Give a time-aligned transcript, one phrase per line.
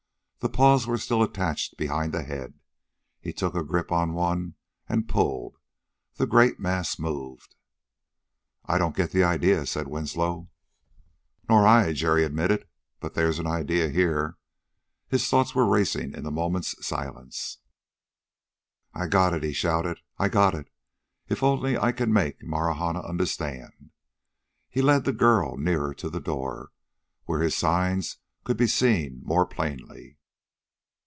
[0.43, 2.55] The paws were still attached behind the head.
[3.19, 4.55] He took a grip on one
[4.89, 5.57] and pulled.
[6.15, 7.53] The great mass moved.
[8.65, 10.49] "I don't get the idea," said Winslow.
[11.47, 12.67] "Nor I," Jerry admitted,
[12.99, 14.39] "but there's an idea here."
[15.09, 17.59] His thoughts were racing in the moment's silence.
[18.95, 19.99] "I've got it," he shouted.
[20.17, 20.71] "I've got it!
[21.29, 23.91] If only I can make Marahna understand!"
[24.69, 26.71] He led the girl nearer to the door,
[27.25, 30.17] where his signs could be seen more plainly.